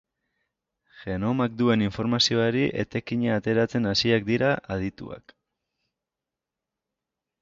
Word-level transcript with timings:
Genomak 1.01 1.51
duen 1.59 1.83
informazioari 1.87 2.63
etekina 2.85 3.37
ateratzen 3.41 3.87
hasiak 3.91 4.27
dira 4.33 4.51
adituak. 4.77 5.37